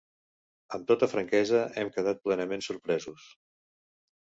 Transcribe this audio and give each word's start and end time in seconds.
Amb 0.77 0.87
tota 0.93 1.11
franquesa, 1.11 1.63
hem 1.83 1.95
quedat 2.01 2.27
plenament 2.27 2.69
sorpresos. 2.73 3.33